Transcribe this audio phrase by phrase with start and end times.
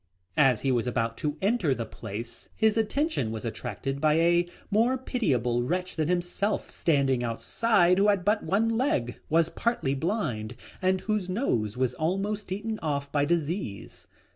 [0.37, 4.97] As he was about to enter the place his attention was attracted by a more
[4.97, 11.01] pitiable wretch than himself standing outside who had but one leg, was partly blind, and
[11.01, 14.07] whose nose was almost eaten off by disease.